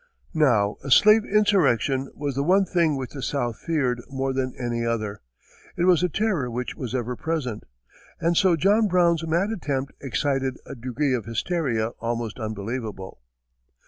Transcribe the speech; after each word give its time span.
Now 0.33 0.77
a 0.83 0.89
slave 0.89 1.23
insurrection 1.25 2.09
was 2.15 2.33
the 2.33 2.41
one 2.41 2.65
thing 2.65 2.95
which 2.97 3.11
the 3.13 3.21
South 3.21 3.59
feared 3.59 4.01
more 4.09 4.33
than 4.33 4.55
any 4.57 4.83
other 4.83 5.21
it 5.77 5.83
was 5.83 6.01
the 6.01 6.09
terror 6.09 6.49
which 6.49 6.73
was 6.75 6.95
ever 6.95 7.15
present. 7.15 7.65
And 8.19 8.35
so 8.35 8.55
John 8.55 8.87
Brown's 8.87 9.27
mad 9.27 9.51
attempt 9.51 9.93
excited 10.01 10.57
a 10.65 10.73
degree 10.73 11.13
of 11.13 11.25
hysteria 11.25 11.89
almost 11.99 12.39
unbelievable. 12.39 13.21